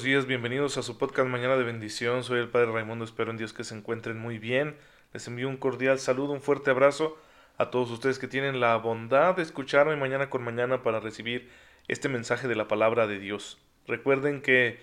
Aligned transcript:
buenos 0.00 0.14
días, 0.14 0.26
bienvenidos 0.26 0.78
a 0.78 0.82
su 0.82 0.96
podcast 0.96 1.28
Mañana 1.28 1.58
de 1.58 1.62
Bendición. 1.62 2.24
Soy 2.24 2.40
el 2.40 2.48
Padre 2.48 2.72
Raimundo, 2.72 3.04
espero 3.04 3.30
en 3.30 3.36
Dios 3.36 3.52
que 3.52 3.64
se 3.64 3.74
encuentren 3.74 4.18
muy 4.18 4.38
bien. 4.38 4.76
Les 5.12 5.28
envío 5.28 5.46
un 5.46 5.58
cordial 5.58 5.98
saludo, 5.98 6.32
un 6.32 6.40
fuerte 6.40 6.70
abrazo 6.70 7.18
a 7.58 7.70
todos 7.70 7.90
ustedes 7.90 8.18
que 8.18 8.26
tienen 8.26 8.60
la 8.60 8.74
bondad 8.76 9.36
de 9.36 9.42
escucharme 9.42 9.96
mañana 9.96 10.30
con 10.30 10.42
mañana 10.42 10.82
para 10.82 11.00
recibir 11.00 11.50
este 11.86 12.08
mensaje 12.08 12.48
de 12.48 12.54
la 12.54 12.66
palabra 12.66 13.06
de 13.06 13.18
Dios. 13.18 13.58
Recuerden 13.86 14.40
que 14.40 14.78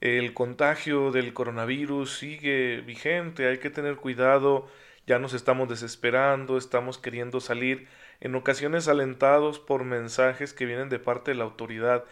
el 0.00 0.34
contagio 0.34 1.10
del 1.10 1.32
coronavirus 1.32 2.16
sigue 2.18 2.80
vigente, 2.82 3.48
hay 3.48 3.58
que 3.58 3.70
tener 3.70 3.96
cuidado, 3.96 4.68
ya 5.04 5.18
nos 5.18 5.34
estamos 5.34 5.68
desesperando, 5.68 6.56
estamos 6.56 6.96
queriendo 6.96 7.40
salir, 7.40 7.88
en 8.20 8.36
ocasiones 8.36 8.86
alentados 8.86 9.58
por 9.58 9.82
mensajes 9.82 10.52
que 10.54 10.64
vienen 10.64 10.90
de 10.90 11.00
parte 11.00 11.32
de 11.32 11.38
la 11.38 11.44
autoridad 11.44 12.04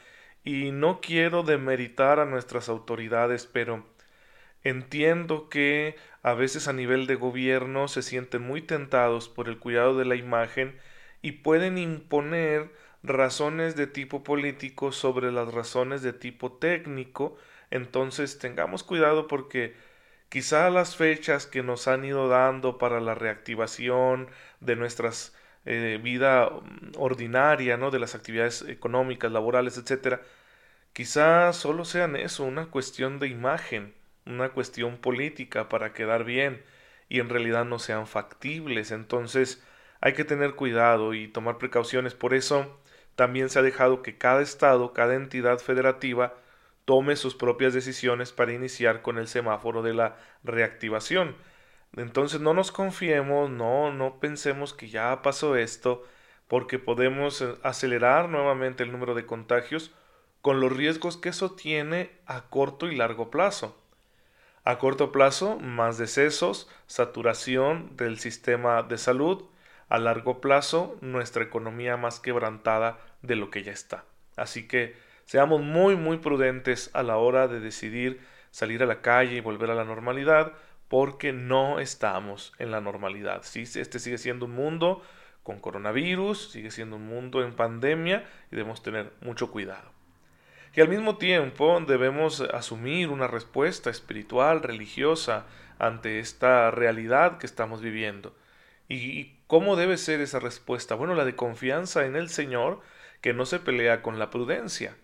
y 0.45 0.73
no 0.73 1.01
quiero 1.01 1.43
demeritar 1.43 2.21
a 2.21 2.25
nuestras 2.25 2.69
autoridades, 2.69 3.47
pero 3.47 3.85
entiendo 4.65 5.49
que 5.49 5.97
a 6.23 6.35
veces 6.35 6.69
a 6.69 6.73
nivel 6.73 7.07
de 7.07 7.15
gobierno 7.15 7.89
se 7.89 8.03
sienten 8.03 8.43
muy 8.43 8.63
tentados 8.63 9.29
por 9.29 9.49
el 9.49 9.59
cuidado 9.59 9.97
de 9.99 10.05
la 10.05 10.17
imagen 10.17 10.79
y 11.23 11.33
pueden 11.33 11.79
imponer 11.79 12.71
razones 13.03 13.77
de 13.77 13.87
tipo 13.87 14.23
político 14.25 14.93
sobre 14.93 15.33
las 15.33 15.53
razones 15.53 16.03
de 16.03 16.13
tipo 16.13 16.53
técnico, 16.53 17.37
entonces 17.71 18.39
tengamos 18.39 18.83
cuidado 18.83 19.27
porque 19.29 19.75
quizá 20.29 20.71
las 20.71 20.97
fechas 20.97 21.47
que 21.47 21.63
nos 21.63 21.89
han 21.89 22.05
ido 22.05 22.29
dando 22.29 22.79
para 22.79 23.01
la 23.01 23.15
reactivación 23.15 24.29
de 24.61 24.77
nuestras 24.77 25.35
eh, 25.69 26.01
vida 26.03 26.51
ordinaria, 26.97 27.77
¿no? 27.77 27.91
de 27.91 27.99
las 28.01 28.15
actividades 28.15 28.63
económicas, 28.63 29.31
laborales, 29.31 29.79
etcétera, 29.79 30.21
Quizá 30.99 31.53
solo 31.53 31.85
sean 31.85 32.17
eso, 32.17 32.43
una 32.43 32.67
cuestión 32.67 33.21
de 33.21 33.29
imagen, 33.29 33.95
una 34.27 34.49
cuestión 34.51 34.97
política 34.99 35.69
para 35.69 35.93
quedar 35.93 36.25
bien 36.25 36.61
y 37.09 37.21
en 37.21 37.29
realidad 37.29 37.65
no 37.65 37.79
sean 37.79 38.09
factibles. 38.09 38.91
Entonces 38.91 39.63
hay 40.01 40.15
que 40.15 40.25
tener 40.25 40.55
cuidado 40.57 41.15
y 41.15 41.29
tomar 41.29 41.59
precauciones. 41.59 42.15
Por 42.15 42.35
eso 42.35 42.81
también 43.15 43.49
se 43.49 43.61
ha 43.61 43.63
dejado 43.63 44.03
que 44.03 44.19
cada 44.19 44.43
estado, 44.43 44.93
cada 44.93 45.15
entidad 45.15 45.59
federativa 45.61 46.35
tome 46.85 47.15
sus 47.15 47.37
propias 47.37 47.75
decisiones 47.75 48.33
para 48.33 48.53
iniciar 48.53 49.01
con 49.03 49.19
el 49.19 49.29
semáforo 49.29 49.83
de 49.83 49.95
la 49.95 50.17
reactivación. 50.43 51.37
Entonces 51.97 52.41
no 52.41 52.55
nos 52.55 52.71
confiemos, 52.71 53.51
no, 53.51 53.93
no 53.93 54.21
pensemos 54.21 54.75
que 54.75 54.89
ya 54.89 55.23
pasó 55.23 55.57
esto, 55.57 56.05
porque 56.47 56.79
podemos 56.79 57.41
eh, 57.41 57.55
acelerar 57.63 58.29
nuevamente 58.29 58.83
el 58.83 58.93
número 58.93 59.15
de 59.15 59.27
contagios 59.27 59.93
con 60.43 60.61
los 60.61 60.73
riesgos 60.73 61.17
que 61.17 61.31
eso 61.31 61.53
tiene 61.53 62.11
a 62.27 62.43
corto 62.43 62.89
y 62.89 62.97
largo 62.97 63.31
plazo. 63.31 63.77
A 64.65 64.79
corto 64.79 65.13
plazo, 65.13 65.59
más 65.59 65.99
decesos, 65.99 66.69
saturación 66.87 67.97
del 67.97 68.19
sistema 68.19 68.83
de 68.83 68.99
salud. 68.99 69.45
A 69.89 69.99
largo 69.99 70.41
plazo, 70.41 70.97
nuestra 71.01 71.43
economía 71.43 71.97
más 71.97 72.21
quebrantada 72.21 72.99
de 73.23 73.37
lo 73.37 73.51
que 73.51 73.63
ya 73.63 73.73
está. 73.73 74.05
Así 74.37 74.69
que 74.69 74.95
seamos 75.25 75.63
muy, 75.63 75.97
muy 75.97 76.19
prudentes 76.19 76.91
a 76.93 77.03
la 77.03 77.17
hora 77.17 77.49
de 77.49 77.61
decidir 77.61 78.21
salir 78.51 78.83
a 78.83 78.87
la 78.87 79.01
calle 79.01 79.37
y 79.37 79.41
volver 79.41 79.71
a 79.71 79.75
la 79.75 79.85
normalidad, 79.85 80.53
porque 80.89 81.33
no 81.33 81.81
estamos 81.81 82.53
en 82.59 82.71
la 82.71 82.81
normalidad. 82.81 83.43
Este 83.55 83.99
sigue 83.99 84.19
siendo 84.19 84.47
un 84.47 84.53
mundo 84.53 85.03
con 85.43 85.61
coronavirus, 85.61 86.51
sigue 86.51 86.71
siendo 86.71 86.97
un 86.97 87.07
mundo 87.07 87.43
en 87.43 87.55
pandemia 87.55 88.29
y 88.51 88.57
debemos 88.57 88.83
tener 88.83 89.13
mucho 89.21 89.51
cuidado. 89.51 89.91
Y 90.75 90.81
al 90.81 90.89
mismo 90.89 91.17
tiempo 91.17 91.81
debemos 91.81 92.41
asumir 92.41 93.09
una 93.09 93.27
respuesta 93.27 93.91
espiritual, 93.91 94.63
religiosa, 94.63 95.47
ante 95.79 96.19
esta 96.19 96.71
realidad 96.71 97.39
que 97.39 97.47
estamos 97.47 97.81
viviendo. 97.81 98.35
¿Y 98.89 99.37
cómo 99.47 99.77
debe 99.77 99.97
ser 99.97 100.21
esa 100.21 100.41
respuesta? 100.41 100.95
Bueno, 100.95 101.15
la 101.15 101.25
de 101.25 101.37
confianza 101.37 102.07
en 102.07 102.17
el 102.17 102.29
Señor, 102.29 102.81
que 103.21 103.35
no 103.35 103.47
se 103.47 103.59
pelea 103.59 104.03
con 104.03 104.19
la 104.19 104.31
prudencia. 104.31 104.97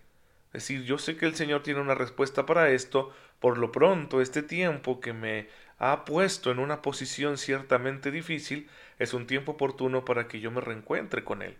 Es 0.55 0.63
decir, 0.63 0.83
yo 0.85 0.97
sé 0.97 1.17
que 1.17 1.25
el 1.25 1.35
Señor 1.35 1.63
tiene 1.63 1.81
una 1.81 1.95
respuesta 1.95 2.45
para 2.45 2.69
esto, 2.69 3.11
por 3.41 3.57
lo 3.57 3.73
pronto 3.73 4.21
este 4.21 4.41
tiempo 4.41 5.01
que 5.01 5.11
me 5.11 5.49
ha 5.79 6.05
puesto 6.05 6.49
en 6.49 6.59
una 6.59 6.81
posición 6.81 7.37
ciertamente 7.37 8.09
difícil 8.09 8.69
es 8.97 9.13
un 9.13 9.27
tiempo 9.27 9.51
oportuno 9.51 10.05
para 10.05 10.29
que 10.29 10.39
yo 10.39 10.51
me 10.51 10.61
reencuentre 10.61 11.25
con 11.25 11.41
Él. 11.41 11.57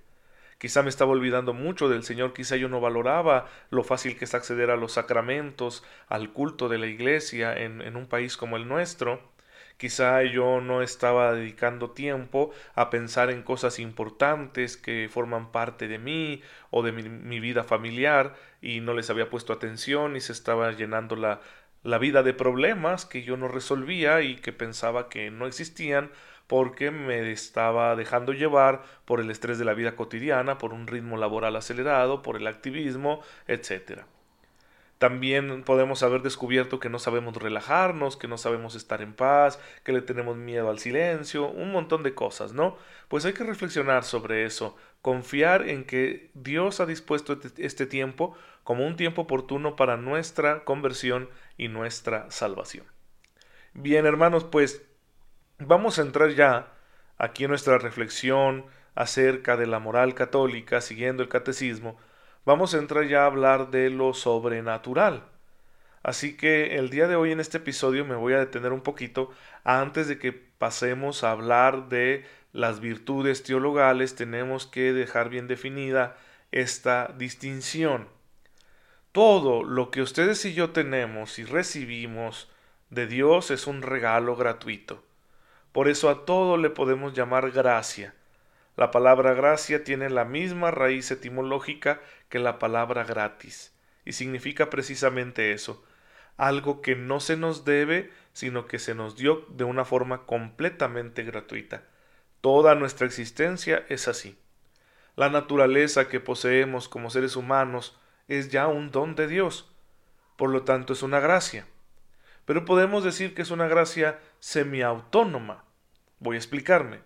Quizá 0.60 0.82
me 0.82 0.88
estaba 0.88 1.12
olvidando 1.12 1.54
mucho 1.54 1.90
del 1.90 2.04
Señor, 2.04 2.34
quizá 2.34 2.56
yo 2.56 2.70
no 2.70 2.80
valoraba 2.80 3.50
lo 3.70 3.84
fácil 3.84 4.18
que 4.18 4.24
es 4.24 4.34
acceder 4.34 4.72
a 4.72 4.78
los 4.78 4.94
sacramentos, 4.94 5.84
al 6.08 6.32
culto 6.32 6.70
de 6.70 6.78
la 6.78 6.88
iglesia 6.88 7.54
en, 7.58 7.82
en 7.82 7.98
un 7.98 8.08
país 8.08 8.38
como 8.38 8.56
el 8.56 8.66
nuestro. 8.66 9.35
Quizá 9.78 10.24
yo 10.24 10.62
no 10.62 10.82
estaba 10.82 11.34
dedicando 11.34 11.92
tiempo 11.92 12.52
a 12.76 12.90
pensar 12.90 13.30
en 13.30 13.44
cosas 13.44 13.80
importantes 13.80 14.78
que 14.78 15.10
forman 15.12 15.52
parte 15.52 15.88
de 15.88 16.00
mí 16.00 16.42
o 16.72 16.82
de 16.82 16.92
mi, 16.92 17.40
vida 17.40 17.64
familiar 17.64 18.36
y 18.62 18.80
no 18.80 18.94
les 18.94 19.10
había 19.10 19.30
puesto 19.30 19.52
atención 19.52 20.16
y 20.16 20.22
se 20.22 20.32
estaba 20.32 20.72
llenando 20.72 21.16
la, 21.16 21.42
la 21.84 21.98
vida 21.98 22.24
de 22.24 22.34
problemas 22.34 23.06
que 23.06 23.24
yo 23.24 23.36
no 23.38 23.48
resolvía 23.50 24.22
y 24.22 24.38
que 24.38 24.54
pensaba 24.54 25.10
que 25.10 25.30
no 25.30 25.46
existían 25.46 26.10
porque 26.48 26.92
me 26.92 27.32
estaba 27.32 27.96
dejando 27.96 28.34
llevar 28.34 28.84
por 29.06 29.20
el 29.20 29.32
estrés 29.32 29.58
de 29.58 29.66
la 29.66 29.74
vida 29.74 29.96
cotidiana, 29.96 30.58
por 30.58 30.74
un 30.74 30.88
ritmo 30.88 31.18
laboral 31.18 31.56
acelerado, 31.56 32.22
por 32.22 32.38
el 32.38 32.48
activismo, 32.48 33.22
etc. 33.48 34.06
También 34.98 35.64
podemos 35.64 36.04
haber 36.04 36.22
descubierto 36.22 36.80
que 36.80 36.90
no 36.90 37.00
sabemos 37.00 37.36
relajarnos, 37.36 38.18
que 38.18 38.28
no 38.28 38.38
sabemos 38.38 38.76
estar 38.76 39.02
en 39.02 39.14
paz, 39.14 39.60
que 39.84 39.92
le 39.92 40.02
tenemos 40.02 40.38
miedo 40.38 40.70
al 40.70 40.80
silencio, 40.80 41.48
un 41.50 41.72
montón 41.72 42.04
de 42.04 42.14
cosas, 42.14 42.54
¿no? 42.54 42.78
Pues 43.08 43.26
hay 43.26 43.34
que 43.34 43.44
reflexionar 43.44 44.04
sobre 44.04 44.46
eso, 44.46 44.76
confiar 45.02 45.68
en 45.70 45.84
que 45.84 46.32
Dios 46.34 46.80
ha 46.80 46.86
dispuesto 46.86 47.34
este, 47.34 47.66
este 47.66 47.86
tiempo 47.86 48.36
como 48.64 48.88
un 48.88 48.96
tiempo 48.96 49.24
oportuno 49.24 49.76
para 49.76 49.98
nuestra 49.98 50.64
conversión 50.64 51.30
y 51.58 51.68
nuestra 51.68 52.32
salvación. 52.32 52.86
Bien, 53.74 54.06
hermanos, 54.06 54.46
pues 54.46 54.82
Vamos 55.60 56.00
a 56.00 56.02
entrar 56.02 56.32
ya 56.32 56.74
aquí 57.18 57.46
en 57.46 57.50
nuestra 57.50 57.78
reflexión 57.78 58.66
acerca 58.94 59.56
de 59.56 59.68
la 59.68 59.80
moral 59.80 60.14
católica, 60.14 60.82
siguiendo 60.82 61.24
el 61.24 61.30
catecismo, 61.30 61.98
vamos 62.46 62.74
a 62.74 62.78
entrar 62.78 63.08
ya 63.08 63.24
a 63.24 63.28
hablar 63.28 63.72
de 63.72 63.90
lo 63.90 64.14
sobrenatural. 64.14 65.24
Así 66.04 66.38
que 66.38 66.76
el 66.78 66.92
día 66.92 67.08
de 67.08 67.16
hoy 67.16 67.32
en 67.32 67.40
este 67.40 67.58
episodio 67.58 68.06
me 68.06 68.16
voy 68.16 68.34
a 68.34 68.40
detener 68.40 68.72
un 68.72 68.82
poquito 68.82 69.32
antes 69.64 70.08
de 70.08 70.20
que 70.20 70.32
pasemos 70.32 71.24
a 71.24 71.32
hablar 71.32 71.90
de 71.90 72.26
las 72.54 72.80
virtudes 72.80 73.44
teologales, 73.44 74.16
tenemos 74.16 74.66
que 74.66 74.94
dejar 74.94 75.30
bien 75.30 75.48
definida 75.48 76.16
esta 76.52 77.14
distinción. 77.18 78.08
Todo 79.12 79.64
lo 79.64 79.92
que 79.92 80.02
ustedes 80.02 80.46
y 80.46 80.54
yo 80.54 80.70
tenemos 80.70 81.40
y 81.40 81.44
recibimos 81.44 82.50
de 82.90 83.08
Dios 83.08 83.52
es 83.52 83.68
un 83.68 83.82
regalo 83.82 84.36
gratuito. 84.36 85.04
Por 85.72 85.90
eso 85.90 86.10
a 86.10 86.26
todo 86.26 86.56
le 86.58 86.70
podemos 86.70 87.14
llamar 87.14 87.52
gracia. 87.52 88.14
La 88.78 88.92
palabra 88.92 89.34
gracia 89.34 89.84
tiene 89.84 90.10
la 90.10 90.26
misma 90.26 90.72
raíz 90.72 91.10
etimológica 91.12 92.02
que 92.30 92.40
la 92.40 92.60
palabra 92.60 93.04
gratis, 93.04 93.74
y 94.04 94.12
significa 94.12 94.70
precisamente 94.70 95.54
eso, 95.54 95.84
algo 96.38 96.82
que 96.82 96.96
no 96.96 97.20
se 97.20 97.38
nos 97.38 97.64
debe, 97.64 98.12
sino 98.34 98.68
que 98.68 98.80
se 98.80 98.94
nos 98.94 99.16
dio 99.16 99.46
de 99.50 99.64
una 99.64 99.86
forma 99.86 100.26
completamente 100.26 101.24
gratuita. 101.24 101.84
Toda 102.42 102.76
nuestra 102.76 103.08
existencia 103.08 103.86
es 103.88 104.08
así. 104.08 104.38
La 105.16 105.30
naturaleza 105.30 106.10
que 106.10 106.20
poseemos 106.20 106.90
como 106.90 107.10
seres 107.10 107.38
humanos 107.38 107.98
es 108.28 108.50
ya 108.50 108.68
un 108.68 108.92
don 108.92 109.16
de 109.16 109.28
Dios, 109.28 109.72
por 110.36 110.50
lo 110.50 110.64
tanto 110.64 110.92
es 110.92 111.02
una 111.02 111.22
gracia. 111.22 111.66
Pero 112.46 112.66
podemos 112.66 113.04
decir 113.04 113.34
que 113.34 113.42
es 113.42 113.52
una 113.52 113.68
gracia 113.68 114.20
semiautónoma, 114.40 115.64
Voy 116.20 116.36
a 116.36 116.40
explicarme. 116.40 117.02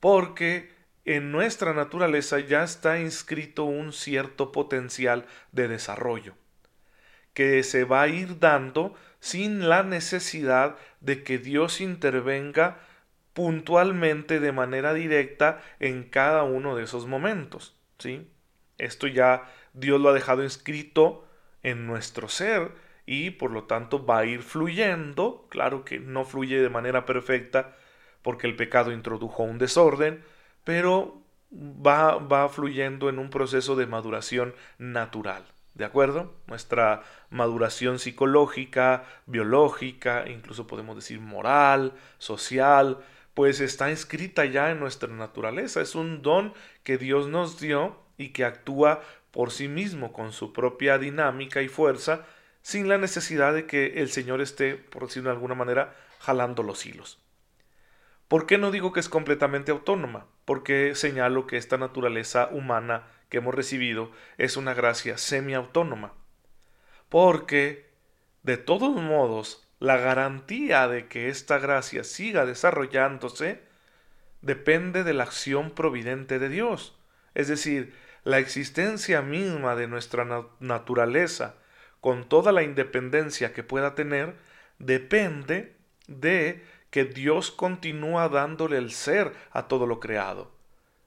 Porque 0.00 0.70
en 1.04 1.32
nuestra 1.32 1.72
naturaleza 1.72 2.38
ya 2.38 2.62
está 2.62 3.00
inscrito 3.00 3.64
un 3.64 3.92
cierto 3.92 4.52
potencial 4.52 5.26
de 5.50 5.68
desarrollo, 5.68 6.34
que 7.34 7.62
se 7.62 7.84
va 7.84 8.02
a 8.02 8.08
ir 8.08 8.38
dando 8.38 8.94
sin 9.20 9.68
la 9.68 9.82
necesidad 9.82 10.76
de 11.00 11.22
que 11.22 11.38
Dios 11.38 11.80
intervenga 11.80 12.78
puntualmente 13.32 14.40
de 14.40 14.52
manera 14.52 14.94
directa 14.94 15.62
en 15.80 16.04
cada 16.04 16.42
uno 16.42 16.76
de 16.76 16.84
esos 16.84 17.06
momentos. 17.06 17.74
¿sí? 17.98 18.28
Esto 18.78 19.06
ya 19.06 19.50
Dios 19.72 20.00
lo 20.00 20.10
ha 20.10 20.12
dejado 20.12 20.42
inscrito 20.42 21.26
en 21.62 21.86
nuestro 21.86 22.28
ser 22.28 22.72
y 23.06 23.30
por 23.30 23.50
lo 23.50 23.64
tanto 23.64 24.04
va 24.04 24.18
a 24.18 24.24
ir 24.26 24.42
fluyendo, 24.42 25.46
claro 25.48 25.84
que 25.84 25.98
no 25.98 26.24
fluye 26.24 26.60
de 26.60 26.68
manera 26.68 27.04
perfecta 27.04 27.76
porque 28.22 28.46
el 28.46 28.54
pecado 28.54 28.92
introdujo 28.92 29.42
un 29.42 29.58
desorden, 29.58 30.22
pero 30.64 31.22
va, 31.52 32.16
va 32.16 32.48
fluyendo 32.48 33.08
en 33.08 33.18
un 33.18 33.30
proceso 33.30 33.76
de 33.76 33.86
maduración 33.86 34.54
natural. 34.78 35.44
¿De 35.74 35.84
acuerdo? 35.86 36.34
Nuestra 36.46 37.02
maduración 37.30 37.98
psicológica, 37.98 39.04
biológica, 39.26 40.28
incluso 40.28 40.66
podemos 40.66 40.96
decir 40.96 41.18
moral, 41.18 41.94
social, 42.18 42.98
pues 43.32 43.60
está 43.60 43.90
inscrita 43.90 44.44
ya 44.44 44.70
en 44.70 44.80
nuestra 44.80 45.08
naturaleza. 45.08 45.80
Es 45.80 45.94
un 45.94 46.20
don 46.20 46.52
que 46.82 46.98
Dios 46.98 47.28
nos 47.28 47.58
dio 47.58 47.96
y 48.18 48.28
que 48.30 48.44
actúa 48.44 49.00
por 49.30 49.50
sí 49.50 49.66
mismo, 49.66 50.12
con 50.12 50.32
su 50.32 50.52
propia 50.52 50.98
dinámica 50.98 51.62
y 51.62 51.68
fuerza, 51.68 52.26
sin 52.60 52.86
la 52.88 52.98
necesidad 52.98 53.54
de 53.54 53.66
que 53.66 54.00
el 54.02 54.10
Señor 54.10 54.42
esté, 54.42 54.74
por 54.74 55.06
decirlo 55.06 55.30
de 55.30 55.36
alguna 55.36 55.54
manera, 55.54 55.96
jalando 56.20 56.62
los 56.62 56.84
hilos. 56.84 57.18
¿Por 58.28 58.46
qué 58.46 58.58
no 58.58 58.70
digo 58.70 58.92
que 58.92 59.00
es 59.00 59.08
completamente 59.08 59.72
autónoma? 59.72 60.26
Porque 60.44 60.94
señalo 60.94 61.46
que 61.46 61.56
esta 61.56 61.78
naturaleza 61.78 62.48
humana 62.50 63.04
que 63.28 63.38
hemos 63.38 63.54
recibido 63.54 64.10
es 64.38 64.56
una 64.56 64.74
gracia 64.74 65.18
semiautónoma. 65.18 66.12
Porque, 67.08 67.90
de 68.42 68.56
todos 68.56 68.94
modos, 69.00 69.68
la 69.78 69.96
garantía 69.96 70.86
de 70.88 71.08
que 71.08 71.28
esta 71.28 71.58
gracia 71.58 72.04
siga 72.04 72.46
desarrollándose 72.46 73.62
depende 74.42 75.04
de 75.04 75.14
la 75.14 75.24
acción 75.24 75.70
providente 75.70 76.38
de 76.38 76.48
Dios. 76.48 76.98
Es 77.34 77.48
decir, 77.48 77.94
la 78.24 78.38
existencia 78.38 79.22
misma 79.22 79.74
de 79.74 79.88
nuestra 79.88 80.46
naturaleza, 80.60 81.56
con 82.00 82.28
toda 82.28 82.52
la 82.52 82.62
independencia 82.62 83.52
que 83.52 83.62
pueda 83.62 83.94
tener, 83.94 84.34
depende 84.78 85.74
de 86.06 86.64
que 86.92 87.06
Dios 87.06 87.50
continúa 87.50 88.28
dándole 88.28 88.76
el 88.76 88.92
ser 88.92 89.32
a 89.50 89.66
todo 89.66 89.86
lo 89.86 89.98
creado. 89.98 90.52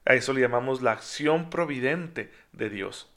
A 0.04 0.14
eso 0.14 0.32
le 0.32 0.40
llamamos 0.40 0.82
la 0.82 0.90
acción 0.90 1.48
providente 1.48 2.32
de 2.50 2.68
Dios. 2.70 3.14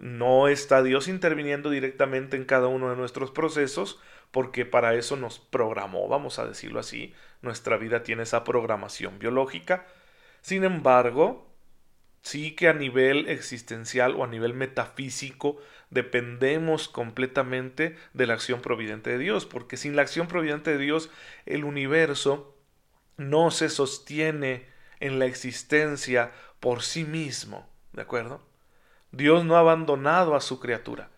No 0.00 0.48
está 0.48 0.82
Dios 0.82 1.08
interviniendo 1.08 1.68
directamente 1.68 2.38
en 2.38 2.46
cada 2.46 2.68
uno 2.68 2.88
de 2.88 2.96
nuestros 2.96 3.30
procesos, 3.30 4.00
porque 4.30 4.64
para 4.64 4.94
eso 4.94 5.16
nos 5.16 5.38
programó, 5.38 6.08
vamos 6.08 6.38
a 6.38 6.46
decirlo 6.46 6.80
así. 6.80 7.12
Nuestra 7.42 7.76
vida 7.76 8.02
tiene 8.02 8.22
esa 8.22 8.44
programación 8.44 9.18
biológica. 9.18 9.86
Sin 10.40 10.64
embargo, 10.64 11.53
sí 12.24 12.56
que 12.56 12.68
a 12.68 12.72
nivel 12.72 13.28
existencial 13.28 14.14
o 14.16 14.24
a 14.24 14.26
nivel 14.26 14.54
metafísico 14.54 15.58
dependemos 15.90 16.88
completamente 16.88 17.96
de 18.14 18.26
la 18.26 18.34
acción 18.34 18.62
providente 18.62 19.10
de 19.10 19.18
Dios, 19.18 19.46
porque 19.46 19.76
sin 19.76 19.94
la 19.94 20.02
acción 20.02 20.26
providente 20.26 20.72
de 20.72 20.78
Dios 20.78 21.10
el 21.46 21.64
universo 21.64 22.56
no 23.18 23.50
se 23.50 23.68
sostiene 23.68 24.66
en 25.00 25.18
la 25.18 25.26
existencia 25.26 26.32
por 26.60 26.82
sí 26.82 27.04
mismo, 27.04 27.68
¿de 27.92 28.02
acuerdo? 28.02 28.40
Dios 29.12 29.44
no 29.44 29.56
ha 29.56 29.60
abandonado 29.60 30.34
a 30.34 30.40
su 30.40 30.58
criatura, 30.58 31.10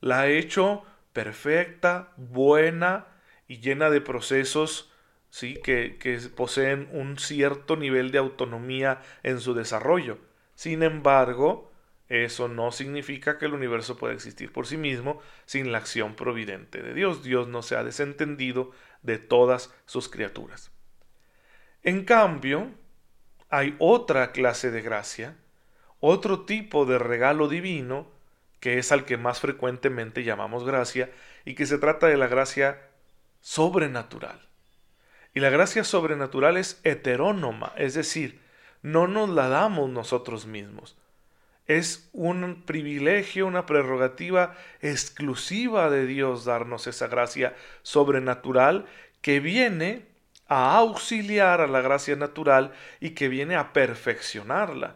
la 0.00 0.20
ha 0.20 0.28
hecho 0.28 0.84
perfecta, 1.14 2.12
buena 2.18 3.06
y 3.48 3.58
llena 3.60 3.88
de 3.88 4.02
procesos 4.02 4.92
¿sí? 5.30 5.54
que, 5.64 5.96
que 5.98 6.18
poseen 6.36 6.88
un 6.92 7.18
cierto 7.18 7.76
nivel 7.76 8.12
de 8.12 8.18
autonomía 8.18 9.00
en 9.22 9.40
su 9.40 9.54
desarrollo. 9.54 10.18
Sin 10.56 10.82
embargo, 10.82 11.70
eso 12.08 12.48
no 12.48 12.72
significa 12.72 13.38
que 13.38 13.44
el 13.44 13.54
universo 13.54 13.96
pueda 13.96 14.14
existir 14.14 14.52
por 14.52 14.66
sí 14.66 14.76
mismo 14.76 15.20
sin 15.44 15.70
la 15.70 15.78
acción 15.78 16.16
providente 16.16 16.82
de 16.82 16.94
Dios. 16.94 17.22
Dios 17.22 17.46
no 17.46 17.62
se 17.62 17.76
ha 17.76 17.84
desentendido 17.84 18.72
de 19.02 19.18
todas 19.18 19.72
sus 19.84 20.08
criaturas. 20.08 20.72
En 21.82 22.04
cambio, 22.04 22.70
hay 23.50 23.76
otra 23.78 24.32
clase 24.32 24.70
de 24.70 24.82
gracia, 24.82 25.36
otro 26.00 26.46
tipo 26.46 26.86
de 26.86 26.98
regalo 26.98 27.48
divino, 27.48 28.10
que 28.58 28.78
es 28.78 28.90
al 28.92 29.04
que 29.04 29.18
más 29.18 29.40
frecuentemente 29.40 30.24
llamamos 30.24 30.64
gracia, 30.64 31.10
y 31.44 31.54
que 31.54 31.66
se 31.66 31.78
trata 31.78 32.06
de 32.06 32.16
la 32.16 32.26
gracia 32.28 32.80
sobrenatural. 33.40 34.40
Y 35.34 35.40
la 35.40 35.50
gracia 35.50 35.84
sobrenatural 35.84 36.56
es 36.56 36.80
heterónoma, 36.82 37.72
es 37.76 37.94
decir, 37.94 38.45
no 38.86 39.08
nos 39.08 39.28
la 39.28 39.48
damos 39.48 39.90
nosotros 39.90 40.46
mismos. 40.46 40.96
Es 41.66 42.08
un 42.12 42.62
privilegio, 42.64 43.48
una 43.48 43.66
prerrogativa 43.66 44.54
exclusiva 44.80 45.90
de 45.90 46.06
Dios 46.06 46.44
darnos 46.44 46.86
esa 46.86 47.08
gracia 47.08 47.56
sobrenatural 47.82 48.86
que 49.22 49.40
viene 49.40 50.06
a 50.46 50.76
auxiliar 50.76 51.60
a 51.60 51.66
la 51.66 51.80
gracia 51.80 52.14
natural 52.14 52.74
y 53.00 53.10
que 53.10 53.28
viene 53.28 53.56
a 53.56 53.72
perfeccionarla. 53.72 54.94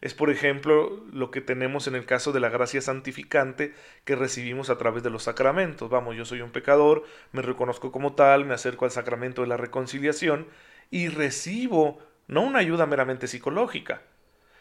Es 0.00 0.14
por 0.14 0.30
ejemplo 0.30 1.04
lo 1.12 1.30
que 1.30 1.42
tenemos 1.42 1.86
en 1.86 1.96
el 1.96 2.06
caso 2.06 2.32
de 2.32 2.40
la 2.40 2.48
gracia 2.48 2.80
santificante 2.80 3.74
que 4.06 4.16
recibimos 4.16 4.70
a 4.70 4.78
través 4.78 5.02
de 5.02 5.10
los 5.10 5.24
sacramentos. 5.24 5.90
Vamos, 5.90 6.16
yo 6.16 6.24
soy 6.24 6.40
un 6.40 6.50
pecador, 6.50 7.04
me 7.32 7.42
reconozco 7.42 7.92
como 7.92 8.14
tal, 8.14 8.46
me 8.46 8.54
acerco 8.54 8.86
al 8.86 8.90
sacramento 8.90 9.42
de 9.42 9.48
la 9.48 9.58
reconciliación 9.58 10.46
y 10.90 11.08
recibo 11.08 11.98
no 12.28 12.42
una 12.42 12.60
ayuda 12.60 12.86
meramente 12.86 13.26
psicológica, 13.26 14.02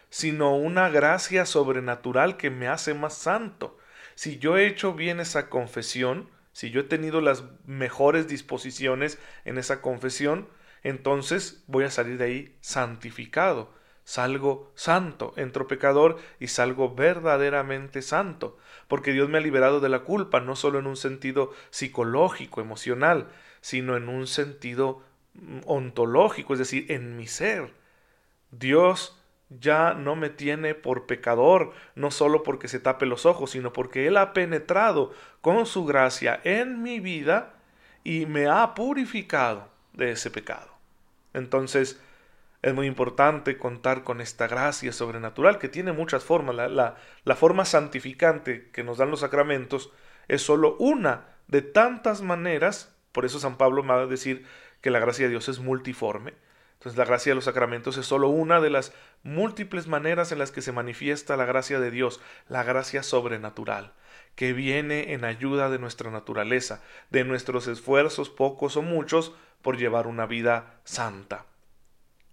sino 0.10 0.56
una 0.56 0.90
gracia 0.90 1.46
sobrenatural 1.46 2.38
que 2.38 2.50
me 2.50 2.68
hace 2.68 2.94
más 2.94 3.14
santo. 3.14 3.78
Si 4.16 4.40
yo 4.40 4.58
he 4.58 4.66
hecho 4.66 4.94
bien 4.94 5.20
esa 5.20 5.50
confesión, 5.50 6.30
si 6.54 6.72
yo 6.72 6.82
he 6.82 6.86
tenido 6.86 7.22
las 7.22 7.44
mejores 7.66 8.28
disposiciones 8.28 9.20
en 9.46 9.58
esa 9.58 9.82
confesión, 9.82 10.48
entonces 10.82 11.64
voy 11.68 11.84
a 11.84 11.92
salir 11.92 12.18
de 12.18 12.26
ahí 12.26 12.58
santificado. 12.62 13.76
Salgo 14.06 14.72
santo, 14.74 15.34
entro 15.36 15.68
pecador 15.68 16.18
y 16.40 16.48
salgo 16.48 16.96
verdaderamente 16.96 18.02
santo, 18.02 18.58
porque 18.88 19.12
Dios 19.12 19.28
me 19.28 19.38
ha 19.38 19.42
liberado 19.42 19.82
de 19.82 19.90
la 19.90 20.00
culpa, 20.00 20.40
no 20.40 20.56
solo 20.56 20.80
en 20.80 20.88
un 20.88 20.96
sentido 20.96 21.52
psicológico, 21.72 22.62
emocional, 22.62 23.28
sino 23.60 23.98
en 23.98 24.08
un 24.08 24.26
sentido 24.26 25.04
ontológico, 25.66 26.54
es 26.54 26.60
decir, 26.60 26.92
en 26.92 27.16
mi 27.18 27.28
ser. 27.28 27.74
Dios 28.52 29.22
ya 29.50 29.94
no 29.94 30.16
me 30.16 30.30
tiene 30.30 30.76
por 30.76 31.06
pecador, 31.06 31.74
no 31.96 32.12
solo 32.12 32.44
porque 32.44 32.68
se 32.68 32.80
tape 32.80 33.06
los 33.06 33.26
ojos, 33.26 33.52
sino 33.52 33.72
porque 33.72 34.08
Él 34.08 34.18
ha 34.18 34.34
penetrado 34.34 35.14
con 35.42 35.66
su 35.66 35.86
gracia 35.86 36.42
en 36.44 36.82
mi 36.82 37.00
vida 37.00 37.54
y 38.04 38.26
me 38.26 38.48
ha 38.48 38.74
purificado 38.74 39.70
de 39.94 40.12
ese 40.12 40.32
pecado. 40.32 40.70
Entonces, 41.34 42.00
es 42.62 42.74
muy 42.74 42.88
importante 42.88 43.58
contar 43.58 44.04
con 44.04 44.20
esta 44.20 44.48
gracia 44.48 44.92
sobrenatural 44.92 45.60
que 45.60 45.70
tiene 45.70 45.94
muchas 45.94 46.24
formas. 46.24 46.56
La, 46.56 46.96
la, 47.24 47.36
forma 47.36 47.66
santificante 47.66 48.70
que 48.72 48.84
nos 48.84 48.98
dan 48.98 49.12
los 49.12 49.22
sacramentos 49.22 49.92
es 50.28 50.42
solo 50.42 50.76
una 50.78 51.28
de 51.48 51.62
tantas 51.62 52.22
maneras, 52.22 52.96
por 53.12 53.26
eso 53.26 53.40
San 53.40 53.58
Pablo 53.58 53.84
me 53.84 53.94
va 53.94 54.02
a 54.02 54.08
decir 54.08 54.46
que 54.82 54.92
la 54.92 55.00
gracia 55.00 55.26
de 55.26 55.32
Dios 55.32 55.50
es 55.50 55.60
multiforme, 55.60 56.34
entonces 56.78 56.98
la 56.98 57.06
gracia 57.06 57.32
de 57.32 57.36
los 57.36 57.46
sacramentos 57.46 57.98
es 57.98 58.06
solo 58.06 58.30
una 58.30 58.62
de 58.62 58.70
las 58.70 58.94
múltiples 59.24 59.88
maneras 59.88 60.32
en 60.32 60.38
las 60.38 60.52
que 60.52 60.62
se 60.62 60.72
manifiesta 60.72 61.36
la 61.36 61.46
gracia 61.46 61.80
de 61.80 61.90
Dios, 61.90 62.22
la 62.50 62.64
gracia 62.64 63.02
sobrenatural, 63.02 63.94
que 64.36 64.54
viene 64.54 65.14
en 65.14 65.26
ayuda 65.26 65.72
de 65.72 65.80
nuestra 65.80 66.12
naturaleza, 66.12 66.84
de 67.10 67.24
nuestros 67.24 67.68
esfuerzos, 67.68 68.30
pocos 68.30 68.78
o 68.78 68.84
muchos, 68.84 69.34
por 69.64 69.78
llevar 69.78 70.06
una 70.06 70.28
vida 70.28 70.80
santa. 70.84 71.46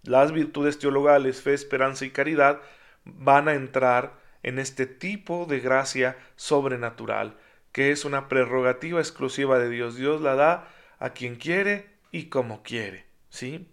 Las 0.03 0.31
virtudes 0.31 0.77
teologales, 0.77 1.41
fe, 1.41 1.55
esperanza 1.55 2.05
y 2.05 2.11
caridad 2.11 2.61
van 3.03 3.47
a 3.47 3.55
entrar 3.55 4.13
en 4.43 4.59
este 4.59 4.85
tipo 4.85 5.47
de 5.47 5.59
gracia 5.59 6.17
sobrenatural, 6.35 7.35
que 7.71 7.89
es 7.89 8.05
una 8.05 8.29
prerrogativa 8.29 8.99
exclusiva 8.99 9.57
de 9.57 9.69
Dios. 9.69 9.95
Dios 9.95 10.21
la 10.21 10.35
da 10.35 10.67
a 10.99 11.09
quien 11.09 11.35
quiere 11.35 11.94
y 12.15 12.29
como 12.29 12.63
quiere, 12.63 13.07
¿sí? 13.27 13.69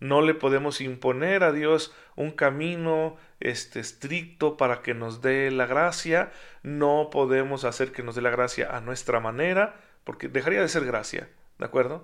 No 0.00 0.22
le 0.22 0.32
podemos 0.32 0.80
imponer 0.80 1.44
a 1.44 1.52
Dios 1.52 1.94
un 2.16 2.30
camino 2.30 3.18
este, 3.38 3.80
estricto 3.80 4.56
para 4.56 4.80
que 4.80 4.94
nos 4.94 5.20
dé 5.20 5.50
la 5.50 5.66
gracia. 5.66 6.32
No 6.62 7.10
podemos 7.12 7.64
hacer 7.64 7.92
que 7.92 8.02
nos 8.02 8.14
dé 8.14 8.22
la 8.22 8.30
gracia 8.30 8.74
a 8.74 8.80
nuestra 8.80 9.20
manera, 9.20 9.78
porque 10.04 10.28
dejaría 10.28 10.62
de 10.62 10.70
ser 10.70 10.86
gracia, 10.86 11.28
¿de 11.58 11.66
acuerdo? 11.66 12.02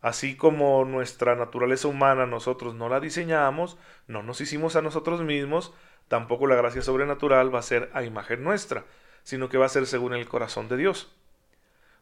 Así 0.00 0.36
como 0.36 0.84
nuestra 0.84 1.34
naturaleza 1.34 1.88
humana 1.88 2.24
nosotros 2.26 2.76
no 2.76 2.88
la 2.88 3.00
diseñamos, 3.00 3.78
no 4.06 4.22
nos 4.22 4.40
hicimos 4.40 4.76
a 4.76 4.82
nosotros 4.82 5.22
mismos, 5.22 5.74
tampoco 6.06 6.46
la 6.46 6.54
gracia 6.54 6.82
sobrenatural 6.82 7.52
va 7.52 7.58
a 7.58 7.62
ser 7.62 7.90
a 7.94 8.04
imagen 8.04 8.44
nuestra, 8.44 8.84
sino 9.24 9.48
que 9.48 9.58
va 9.58 9.66
a 9.66 9.70
ser 9.70 9.86
según 9.86 10.14
el 10.14 10.28
corazón 10.28 10.68
de 10.68 10.76
Dios. 10.76 11.12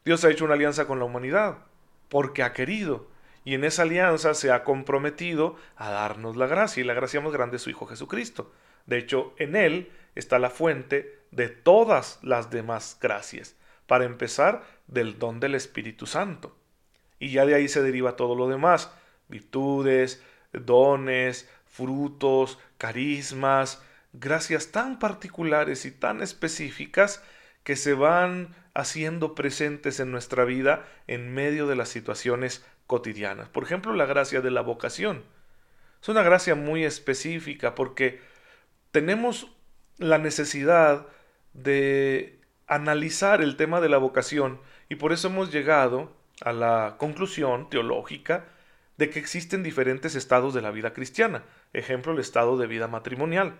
Dios 0.05 0.23
ha 0.27 0.31
hecho 0.31 0.45
una 0.45 0.55
alianza 0.55 0.87
con 0.87 0.99
la 0.99 1.07
humanidad, 1.07 1.57
porque 2.09 2.43
ha 2.43 2.53
querido 2.53 3.09
y 3.49 3.55
en 3.55 3.65
esa 3.65 3.81
alianza 3.81 4.35
se 4.35 4.51
ha 4.53 4.63
comprometido 4.63 5.57
a 5.75 5.89
darnos 5.89 6.37
la 6.37 6.47
gracia, 6.47 6.83
y 6.83 6.85
la 6.85 6.93
gracia 6.93 7.23
más 7.23 7.33
grande 7.33 7.57
es 7.57 7.63
su 7.63 7.71
Hijo 7.71 7.87
Jesucristo. 7.87 8.53
De 8.85 8.99
hecho, 8.99 9.33
en 9.39 9.57
Él 9.57 9.91
está 10.15 10.39
la 10.39 10.51
fuente 10.51 11.21
de 11.31 11.49
todas 11.49 12.19
las 12.21 12.51
demás 12.51 12.99
gracias, 13.01 13.57
para 13.87 14.05
empezar 14.05 14.65
del 14.87 15.19
don 15.19 15.41
del 15.41 15.55
Espíritu 15.55 16.07
Santo. 16.07 16.59
Y 17.19 17.31
ya 17.31 17.47
de 17.47 17.55
ahí 17.55 17.69
se 17.69 17.83
deriva 17.83 18.17
todo 18.17 18.35
lo 18.35 18.49
demás, 18.49 18.93
virtudes, 19.29 20.23
dones, 20.53 21.49
frutos, 21.65 22.59
carismas, 22.77 23.83
gracias 24.13 24.73
tan 24.73 24.99
particulares 24.99 25.87
y 25.87 25.91
tan 25.91 26.21
específicas 26.21 27.23
que 27.69 27.77
se 27.77 27.93
van 27.93 28.55
haciendo 28.73 29.35
presentes 29.35 30.01
en 30.01 30.11
nuestra 30.11 30.47
vida 30.47 30.89
en 31.07 31.35
medio 31.35 31.67
de 31.67 31.77
las 31.77 31.91
situaciones 31.91 32.65
cotidianas. 32.87 33.51
Por 33.51 33.63
ejemplo, 33.63 33.93
la 33.93 34.07
gracia 34.07 34.41
de 34.41 34.51
la 34.51 34.63
vocación. 34.63 35.23
Es 36.01 36.09
una 36.09 36.23
gracia 36.23 36.55
muy 36.55 36.87
específica 36.87 37.75
porque 37.75 38.23
tenemos 38.91 39.53
la 39.99 40.17
necesidad 40.17 41.09
de 41.53 42.41
analizar 42.67 43.43
el 43.43 43.57
tema 43.57 43.83
de 43.83 43.91
la 43.91 43.99
vocación 43.99 44.63
y 44.89 44.95
por 44.95 45.13
eso 45.13 45.29
hemos 45.29 45.53
llegado 45.53 46.17
a 46.41 46.55
la 46.55 46.97
conclusión 46.99 47.69
teológica 47.69 48.47
de 48.97 49.11
que 49.11 49.19
existen 49.19 49.63
diferentes 49.63 50.15
estados 50.15 50.55
de 50.55 50.63
la 50.63 50.71
vida 50.71 50.95
cristiana. 50.95 51.43
Ejemplo, 51.75 52.15
el 52.15 52.19
estado 52.21 52.57
de 52.57 52.67
vida 52.67 52.89
matrimonial. 52.89 53.59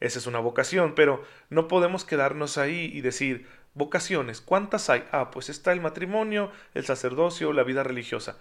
Esa 0.00 0.18
es 0.18 0.26
una 0.26 0.38
vocación, 0.38 0.94
pero 0.94 1.22
no 1.50 1.68
podemos 1.68 2.04
quedarnos 2.04 2.56
ahí 2.56 2.90
y 2.92 3.02
decir, 3.02 3.46
vocaciones, 3.74 4.40
¿cuántas 4.40 4.88
hay? 4.88 5.04
Ah, 5.12 5.30
pues 5.30 5.48
está 5.50 5.72
el 5.72 5.80
matrimonio, 5.80 6.50
el 6.74 6.84
sacerdocio, 6.84 7.52
la 7.52 7.62
vida 7.62 7.82
religiosa. 7.82 8.38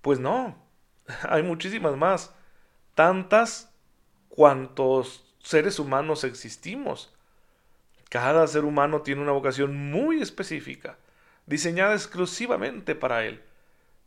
Pues 0.00 0.18
no, 0.18 0.56
hay 1.28 1.42
muchísimas 1.42 1.96
más. 1.96 2.34
Tantas 2.94 3.70
cuantos 4.30 5.26
seres 5.42 5.78
humanos 5.78 6.24
existimos. 6.24 7.12
Cada 8.08 8.46
ser 8.46 8.64
humano 8.64 9.02
tiene 9.02 9.20
una 9.20 9.32
vocación 9.32 9.90
muy 9.90 10.22
específica, 10.22 10.96
diseñada 11.44 11.94
exclusivamente 11.94 12.94
para 12.94 13.26
él. 13.26 13.42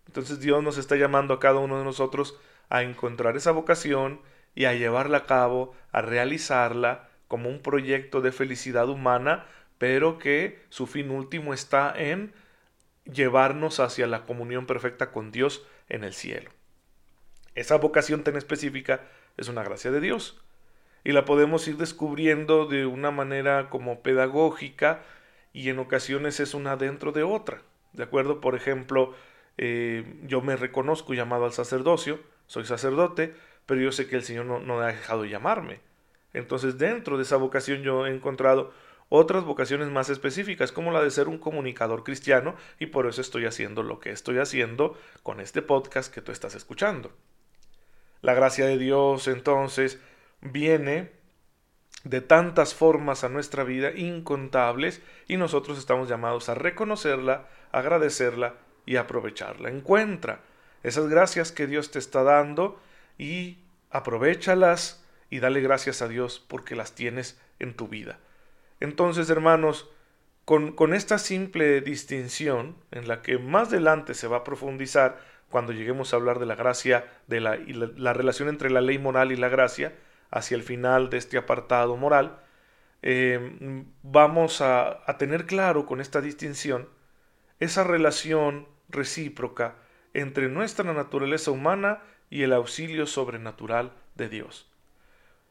Entonces 0.08 0.40
Dios 0.40 0.64
nos 0.64 0.78
está 0.78 0.96
llamando 0.96 1.36
a 1.36 1.40
cada 1.40 1.60
uno 1.60 1.78
de 1.78 1.84
nosotros 1.84 2.36
a 2.70 2.82
encontrar 2.82 3.38
esa 3.38 3.52
vocación 3.52 4.22
y 4.56 4.66
a 4.66 4.74
llevarla 4.74 5.20
a 5.20 5.26
cabo, 5.26 5.76
a 5.92 6.02
realizarla 6.02 7.10
como 7.28 7.50
un 7.50 7.62
proyecto 7.62 8.22
de 8.22 8.32
felicidad 8.32 8.90
humana, 8.90 9.46
pero 9.78 10.18
que 10.18 10.62
su 10.70 10.88
fin 10.88 11.12
último 11.12 11.54
está 11.54 11.94
en 11.96 12.34
llevarnos 13.06 13.80
hacia 13.80 14.08
la 14.08 14.26
comunión 14.26 14.66
perfecta 14.66 15.12
con 15.12 15.32
Dios 15.32 15.66
en 15.88 16.04
el 16.04 16.14
cielo. 16.14 16.52
Esa 17.56 17.78
vocación 17.78 18.24
tan 18.24 18.36
específica 18.36 19.02
es 19.38 19.48
una 19.48 19.64
gracia 19.64 19.92
de 19.92 20.02
Dios 20.02 20.42
y 21.04 21.12
la 21.12 21.26
podemos 21.26 21.68
ir 21.68 21.78
descubriendo 21.78 22.66
de 22.66 22.86
una 22.86 23.12
manera 23.12 23.70
como 23.70 24.02
pedagógica 24.02 25.02
y 25.54 25.70
en 25.70 25.80
ocasiones 25.80 26.40
es 26.40 26.54
una 26.54 26.76
dentro 26.78 27.12
de 27.12 27.24
otra. 27.24 27.62
¿De 27.94 28.04
acuerdo? 28.04 28.42
Por 28.42 28.56
ejemplo, 28.56 29.16
eh, 29.58 30.20
yo 30.24 30.42
me 30.42 30.56
reconozco 30.56 31.14
llamado 31.14 31.46
al 31.46 31.54
sacerdocio, 31.54 32.20
soy 32.48 32.66
sacerdote, 32.66 33.34
pero 33.70 33.82
yo 33.82 33.92
sé 33.92 34.08
que 34.08 34.16
el 34.16 34.24
Señor 34.24 34.48
no, 34.48 34.60
no 34.60 34.82
ha 34.82 34.88
dejado 34.88 35.22
de 35.22 35.30
llamarme. 35.30 35.80
Entonces 36.34 36.80
dentro 36.80 37.18
de 37.18 37.24
esa 37.24 37.36
vocación 37.36 37.84
yo 37.84 38.08
he 38.08 38.10
encontrado 38.10 38.74
otras 39.10 39.44
vocaciones 39.44 39.90
más 39.90 40.10
específicas, 40.10 40.72
como 40.72 40.92
la 40.92 41.04
de 41.04 41.12
ser 41.12 41.28
un 41.28 41.38
comunicador 41.38 42.04
cristiano, 42.04 42.56
y 42.80 42.88
por 42.88 43.06
eso 43.06 43.22
estoy 43.22 43.46
haciendo 43.46 43.84
lo 43.84 44.00
que 44.00 44.10
estoy 44.10 44.40
haciendo 44.40 44.98
con 45.22 45.40
este 45.40 45.62
podcast 45.62 46.12
que 46.12 46.22
tú 46.22 46.32
estás 46.32 46.56
escuchando. 46.56 47.12
La 48.22 48.34
gracia 48.34 48.66
de 48.66 48.80
Dios 48.80 49.28
entonces 49.28 50.00
viene 50.42 51.12
de 52.04 52.22
tantas 52.22 52.74
formas 52.74 53.24
a 53.24 53.30
nuestra 53.30 53.64
vida, 53.64 53.92
incontables, 53.92 55.00
y 55.28 55.38
nosotros 55.38 55.78
estamos 55.78 56.10
llamados 56.10 56.50
a 56.50 56.56
reconocerla, 56.56 57.48
agradecerla 57.72 58.56
y 58.88 58.96
aprovecharla. 58.96 59.70
Encuentra 59.70 60.40
esas 60.82 61.08
gracias 61.08 61.52
que 61.52 61.68
Dios 61.68 61.92
te 61.92 62.00
está 62.00 62.24
dando 62.24 62.80
y 63.20 63.60
aprovechalas 63.92 65.06
y 65.30 65.40
dale 65.40 65.62
gracias 65.62 66.02
a 66.02 66.08
Dios 66.08 66.44
porque 66.48 66.76
las 66.76 66.96
tienes 66.96 67.40
en 67.60 67.76
tu 67.76 67.88
vida. 67.88 68.18
Entonces, 68.80 69.30
hermanos, 69.30 69.88
con, 70.46 70.72
con, 70.72 70.96
esta 70.96 71.20
simple 71.20 71.82
distinción, 71.82 72.76
en 72.90 73.08
la 73.08 73.22
que 73.22 73.38
más 73.38 73.68
adelante 73.68 74.16
se 74.16 74.28
va 74.28 74.38
a 74.38 74.44
profundizar 74.44 75.20
cuando 75.50 75.74
lleguemos 75.74 76.12
a 76.12 76.16
hablar 76.16 76.40
de 76.40 76.48
la 76.48 76.56
gracia, 76.56 77.06
de 77.28 77.40
la, 77.40 77.58
y 77.58 77.74
la, 77.74 78.14
relación 78.14 78.50
entre 78.50 78.72
la 78.72 78.82
ley 78.82 78.98
moral 78.98 79.32
y 79.32 79.36
la 79.36 79.50
gracia, 79.50 79.94
hacia 80.32 80.56
el 80.56 80.64
final 80.64 81.12
de 81.12 81.18
este 81.18 81.38
apartado 81.38 81.98
moral, 81.98 82.40
eh, 83.04 83.84
vamos 84.02 84.62
a, 84.62 85.04
a 85.06 85.18
tener 85.18 85.46
claro 85.46 85.86
con 85.86 86.02
esta 86.02 86.22
distinción 86.22 86.90
esa 87.60 87.84
relación 87.84 88.68
recíproca 88.90 89.76
entre 90.14 90.50
nuestra 90.50 90.92
naturaleza 90.94 91.52
humana 91.52 92.02
y 92.30 92.44
el 92.44 92.54
auxilio 92.54 93.08
sobrenatural 93.08 93.92
de 94.16 94.30
Dios. 94.30 94.72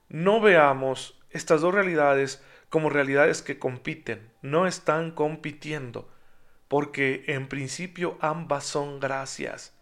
No 0.08 0.40
veamos 0.40 1.18
estas 1.30 1.60
dos 1.60 1.74
realidades 1.74 2.42
como 2.68 2.90
realidades 2.90 3.42
que 3.42 3.58
compiten, 3.58 4.30
no 4.42 4.66
están 4.66 5.10
compitiendo, 5.10 6.08
porque 6.68 7.24
en 7.28 7.48
principio 7.48 8.18
ambas 8.20 8.64
son 8.64 9.00
gracias. 9.00 9.74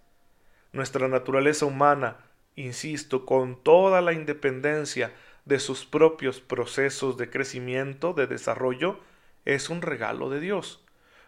Nuestra 0.72 1.08
naturaleza 1.08 1.66
humana, 1.66 2.18
insisto, 2.54 3.26
con 3.26 3.62
toda 3.62 4.00
la 4.00 4.12
independencia 4.12 5.12
de 5.44 5.58
sus 5.58 5.84
propios 5.84 6.40
procesos 6.40 7.16
de 7.16 7.30
crecimiento, 7.30 8.12
de 8.12 8.26
desarrollo, 8.26 9.00
es 9.44 9.70
un 9.70 9.82
regalo 9.82 10.28
de 10.28 10.40
Dios, 10.40 10.84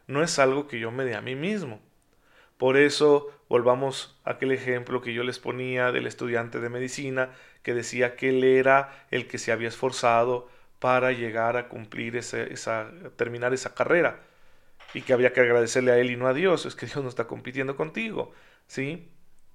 no 0.07 0.23
es 0.23 0.39
algo 0.39 0.67
que 0.67 0.81
yo 0.81 0.91
me 0.91 1.05
dé 1.05 1.15
a 1.15 1.21
mí 1.21 1.37
mismo. 1.37 1.81
Por 2.59 2.77
eso 2.77 3.29
volvamos 3.49 4.19
a 4.25 4.33
aquel 4.33 4.53
ejemplo 4.53 5.01
que 5.01 5.15
yo 5.15 5.23
les 5.23 5.39
ponía 5.39 5.93
del 5.93 6.07
estudiante 6.07 6.61
de 6.61 6.69
medicina 6.69 7.31
que 7.63 7.73
decía 7.73 8.17
que 8.17 8.31
él 8.31 8.45
era 8.45 9.07
el 9.11 9.27
que 9.27 9.39
se 9.39 9.53
había 9.53 9.69
esforzado 9.69 10.49
para 10.79 11.13
llegar 11.13 11.57
a 11.57 11.69
cumplir 11.69 12.17
esa, 12.17 12.91
terminar 13.17 13.55
esa 13.55 13.75
carrera 13.75 14.21
y 14.95 15.03
que 15.03 15.13
había 15.13 15.33
que 15.33 15.41
agradecerle 15.41 15.93
a 15.93 15.99
él 15.99 16.11
y 16.11 16.17
no 16.17 16.27
a 16.27 16.35
Dios, 16.35 16.67
es 16.67 16.75
que 16.75 16.87
Dios 16.87 17.03
no 17.03 17.09
está 17.09 17.27
compitiendo 17.27 17.77
contigo, 17.77 18.33
¿sí? 18.67 19.09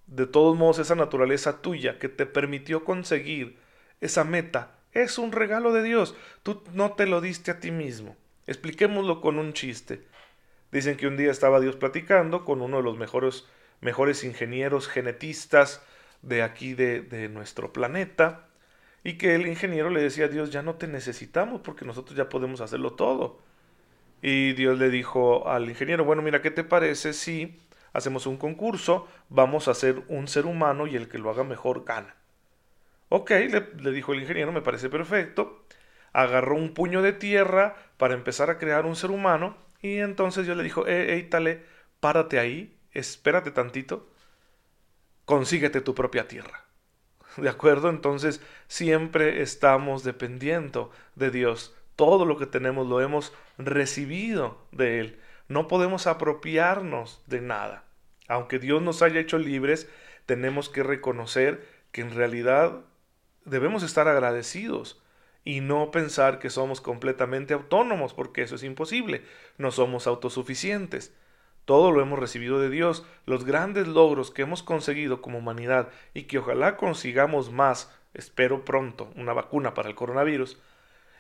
De 0.08 0.28
todos 0.28 0.58
modos, 0.58 0.80
esa 0.80 0.96
naturaleza 0.96 1.62
tuya 1.62 1.98
que 1.98 2.10
te 2.10 2.26
permitió 2.26 2.84
conseguir 2.84 3.58
esa 4.02 4.24
meta 4.24 4.76
es 4.92 5.18
un 5.18 5.32
regalo 5.32 5.74
de 5.74 5.82
Dios. 5.82 6.16
Tú 6.44 6.62
no 6.74 6.94
te 6.94 7.08
lo 7.08 7.22
diste 7.22 7.52
a 7.52 7.60
ti 7.60 7.72
mismo. 7.72 8.16
Expliquémoslo 8.46 9.22
con 9.22 9.40
un 9.40 9.54
chiste. 9.54 10.06
Dicen 10.74 10.98
que 10.98 11.06
un 11.06 11.18
día 11.18 11.30
estaba 11.30 11.60
Dios 11.60 11.76
platicando 11.76 12.44
con 12.44 12.64
uno 12.64 12.78
de 12.78 12.84
los 12.84 12.98
mejores, 12.98 13.46
mejores 13.80 14.24
ingenieros 14.24 14.88
genetistas 14.88 15.84
de 16.24 16.42
aquí 16.42 16.74
de, 16.74 17.02
de 17.02 17.30
nuestro 17.30 17.72
planeta 17.72 18.48
y 19.04 19.20
que 19.20 19.36
el 19.36 19.46
ingeniero 19.46 19.92
le 19.92 20.02
decía 20.02 20.26
a 20.26 20.30
Dios, 20.30 20.50
ya 20.50 20.64
no 20.64 20.74
te 20.74 20.88
necesitamos 20.88 21.62
porque 21.62 21.86
nosotros 21.86 22.18
ya 22.18 22.28
podemos 22.28 22.60
hacerlo 22.60 22.94
todo. 22.94 23.40
Y 24.24 24.54
Dios 24.54 24.80
le 24.80 24.90
dijo 24.90 25.48
al 25.48 25.70
ingeniero, 25.70 26.06
bueno, 26.06 26.24
mira, 26.24 26.42
¿qué 26.42 26.50
te 26.50 26.64
parece 26.64 27.14
si 27.14 27.62
hacemos 27.92 28.26
un 28.26 28.38
concurso? 28.38 29.08
Vamos 29.30 29.68
a 29.68 29.72
hacer 29.72 30.02
un 30.08 30.28
ser 30.28 30.48
humano 30.48 30.88
y 30.88 30.96
el 30.96 31.08
que 31.08 31.20
lo 31.20 31.30
haga 31.30 31.44
mejor 31.44 31.86
gana. 31.86 32.16
Ok, 33.10 33.30
le, 33.30 33.68
le 33.80 33.92
dijo 33.92 34.14
el 34.14 34.22
ingeniero, 34.22 34.52
me 34.52 34.64
parece 34.64 34.90
perfecto. 34.90 35.66
Agarró 36.14 36.56
un 36.56 36.74
puño 36.74 37.04
de 37.04 37.14
tierra 37.14 37.76
para 37.98 38.16
empezar 38.16 38.50
a 38.50 38.58
crear 38.58 38.88
un 38.88 38.96
ser 38.96 39.12
humano 39.12 39.56
y 39.84 40.00
entonces 40.00 40.48
yo 40.48 40.56
le 40.56 40.64
dijo, 40.64 40.88
eh, 40.88 41.18
eh, 41.18 41.24
tale, 41.24 41.62
párate 42.00 42.40
ahí, 42.40 42.80
espérate 42.94 43.52
tantito, 43.52 44.10
consíguete 45.26 45.82
tu 45.82 45.94
propia 45.94 46.26
tierra. 46.26 46.64
¿De 47.38 47.50
acuerdo? 47.50 47.90
Entonces 47.90 48.42
siempre 48.68 49.42
estamos 49.42 50.06
dependiendo 50.06 50.90
de 51.16 51.32
Dios. 51.32 51.76
Todo 51.98 52.26
lo 52.26 52.38
que 52.38 52.46
tenemos 52.46 52.88
lo 52.88 53.02
hemos 53.02 53.34
recibido 53.58 54.66
de 54.72 55.02
Él. 55.02 55.20
No 55.50 55.68
podemos 55.68 56.08
apropiarnos 56.08 57.22
de 57.28 57.42
nada. 57.42 57.84
Aunque 58.30 58.60
Dios 58.60 58.82
nos 58.82 59.02
haya 59.02 59.20
hecho 59.20 59.38
libres, 59.38 59.90
tenemos 60.26 60.70
que 60.70 60.82
reconocer 60.82 61.68
que 61.92 62.00
en 62.00 62.16
realidad 62.16 62.86
debemos 63.44 63.84
estar 63.84 64.08
agradecidos 64.08 65.03
y 65.46 65.60
no 65.60 65.92
pensar 65.92 66.40
que 66.40 66.50
somos 66.50 66.82
completamente 66.82 67.54
autónomos, 67.54 68.14
porque 68.14 68.44
eso 68.44 68.56
es 68.56 68.64
imposible. 68.64 69.24
No 69.58 69.72
somos 69.72 70.08
autosuficientes. 70.08 71.14
Todo 71.66 71.92
lo 71.92 72.02
hemos 72.02 72.20
recibido 72.20 72.60
de 72.60 72.70
Dios, 72.70 73.06
los 73.26 73.46
grandes 73.46 73.88
logros 73.88 74.32
que 74.32 74.42
hemos 74.42 74.64
conseguido 74.64 75.22
como 75.22 75.38
humanidad 75.38 75.90
y 76.14 76.24
que 76.24 76.40
ojalá 76.40 76.76
consigamos 76.76 77.52
más, 77.52 77.94
espero 78.14 78.66
pronto, 78.66 79.12
una 79.16 79.34
vacuna 79.34 79.74
para 79.74 79.90
el 79.90 79.96
coronavirus, 79.96 80.60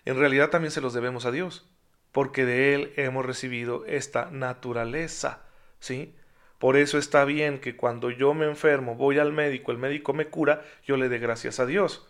en 0.05 0.17
realidad 0.17 0.49
también 0.49 0.71
se 0.71 0.81
los 0.81 0.93
debemos 0.93 1.25
a 1.25 1.31
Dios, 1.31 1.69
porque 2.11 2.45
de 2.45 2.75
Él 2.75 2.93
hemos 2.97 3.25
recibido 3.25 3.85
esta 3.85 4.29
naturaleza, 4.31 5.43
¿sí? 5.79 6.13
Por 6.59 6.75
eso 6.75 6.97
está 6.97 7.23
bien 7.23 7.59
que 7.59 7.77
cuando 7.77 8.09
yo 8.09 8.33
me 8.33 8.45
enfermo, 8.45 8.95
voy 8.95 9.19
al 9.19 9.31
médico, 9.31 9.71
el 9.71 9.77
médico 9.77 10.13
me 10.13 10.27
cura, 10.27 10.63
yo 10.85 10.97
le 10.97 11.07
dé 11.07 11.19
gracias 11.19 11.61
a 11.61 11.65
Dios, 11.65 12.07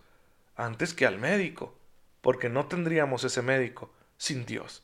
antes 0.55 0.95
que 0.95 1.05
al 1.05 1.19
médico 1.19 1.75
porque 2.23 2.47
no 2.47 2.67
tendríamos 2.67 3.25
ese 3.25 3.41
médico 3.41 3.93
sin 4.17 4.45
Dios. 4.45 4.81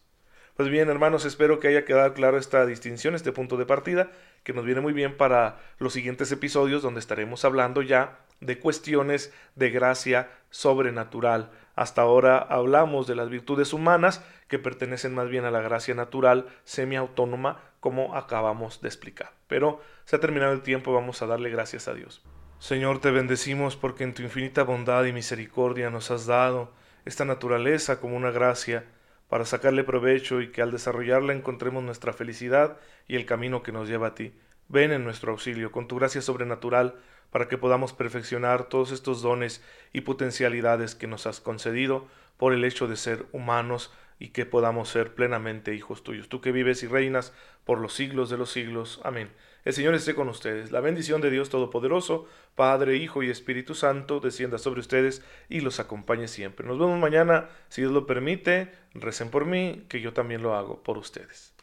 Pues 0.58 0.67
bien, 0.67 0.89
hermanos, 0.89 1.24
espero 1.24 1.62
que 1.62 1.69
haya 1.69 1.86
quedado 1.86 2.13
claro 2.13 2.38
esta 2.38 2.65
distinción, 2.65 3.15
este 3.15 3.31
punto 3.31 3.55
de 3.55 3.65
partida, 3.65 4.12
que 4.43 4.51
nos 4.51 4.65
viene 4.65 4.81
muy 4.81 4.91
bien 4.91 5.15
para 5.15 5.58
los 5.77 5.93
siguientes 5.93 6.34
episodios 6.34 6.81
donde 6.81 7.00
estaremos 7.00 7.46
hablando 7.46 7.81
ya 7.81 8.19
de 8.41 8.60
cuestiones 8.60 9.34
de 9.55 9.69
gracia 9.69 10.29
sobrenatural 10.50 11.51
Hasta 11.75 12.01
ahora 12.01 12.39
hablamos 12.39 13.08
de 13.08 13.15
las 13.15 13.29
virtudes 13.29 13.72
humanas 13.72 14.22
que 14.50 14.60
pertenecen 14.60 15.15
más 15.15 15.29
bien 15.29 15.46
a 15.46 15.51
la 15.51 15.62
gracia 15.62 15.96
natural, 15.96 16.48
semiautónoma, 16.65 17.62
como 17.79 18.17
acabamos 18.17 18.81
de 18.81 18.89
explicar. 18.89 19.31
Pero 19.48 19.81
se 20.03 20.17
ha 20.17 20.19
terminado 20.19 20.51
el 20.51 20.62
tiempo, 20.62 20.91
vamos 20.91 21.22
a 21.22 21.25
darle 21.25 21.50
gracias 21.50 21.88
a 21.88 21.93
Dios. 21.93 22.22
Señor, 22.60 23.00
te 23.00 23.12
bendecimos 23.12 23.77
porque 23.77 24.03
en 24.03 24.13
tu 24.13 24.24
infinita 24.24 24.63
bondad 24.63 25.05
y 25.05 25.13
misericordia 25.13 25.89
nos 25.89 26.12
has 26.12 26.25
dado 26.25 26.77
esta 27.06 27.25
naturaleza 27.25 28.00
como 28.00 28.15
una 28.15 28.32
gracia 28.32 28.86
para 29.29 29.46
sacarle 29.46 29.84
provecho 29.84 30.41
y 30.41 30.51
que 30.51 30.62
al 30.62 30.72
desarrollarla 30.72 31.34
encontremos 31.34 31.84
nuestra 31.84 32.13
felicidad 32.13 32.77
y 33.08 33.15
el 33.15 33.25
camino 33.25 33.63
que 33.63 33.72
nos 33.72 33.88
lleva 33.88 34.08
a 34.08 34.15
ti. 34.15 34.34
Ven 34.68 34.91
en 34.91 35.03
nuestro 35.03 35.32
auxilio, 35.32 35.72
con 35.72 35.88
tu 35.88 35.98
gracia 35.98 36.22
sobrenatural, 36.22 36.96
para 37.32 37.48
que 37.48 37.58
podamos 37.58 37.94
perfeccionar 37.94 38.65
todos 38.70 38.91
estos 38.91 39.22
dones 39.22 39.63
y 39.94 40.01
potencialidades 40.01 40.96
que 40.96 41.08
nos 41.08 41.27
has 41.27 41.39
concedido 41.41 42.08
por 42.38 42.53
el 42.53 42.65
hecho 42.65 42.88
de 42.88 42.96
ser 42.96 43.25
humanos 43.32 43.91
y 44.19 44.29
que 44.29 44.45
podamos 44.45 44.89
ser 44.89 45.15
plenamente 45.15 45.73
hijos 45.73 46.03
tuyos. 46.03 46.29
Tú 46.29 46.41
que 46.41 46.51
vives 46.51 46.83
y 46.83 46.88
reinas 46.88 47.33
por 47.63 47.79
los 47.79 47.93
siglos 47.93 48.29
de 48.29 48.38
los 48.38 48.51
siglos. 48.51 48.99
Amén. 49.03 49.29
El 49.65 49.73
Señor 49.73 49.93
esté 49.93 50.15
con 50.15 50.29
ustedes. 50.29 50.71
La 50.71 50.81
bendición 50.81 51.21
de 51.21 51.29
Dios 51.29 51.49
Todopoderoso, 51.49 52.27
Padre, 52.55 52.97
Hijo 52.97 53.23
y 53.23 53.29
Espíritu 53.29 53.75
Santo, 53.75 54.19
descienda 54.19 54.57
sobre 54.57 54.79
ustedes 54.79 55.23
y 55.49 55.61
los 55.61 55.79
acompañe 55.79 56.27
siempre. 56.27 56.65
Nos 56.67 56.79
vemos 56.79 56.99
mañana, 56.99 57.49
si 57.69 57.81
Dios 57.81 57.93
lo 57.93 58.05
permite. 58.05 58.71
Recen 58.93 59.29
por 59.29 59.45
mí, 59.45 59.85
que 59.89 60.01
yo 60.01 60.13
también 60.13 60.41
lo 60.41 60.55
hago 60.55 60.81
por 60.81 60.97
ustedes. 60.97 61.53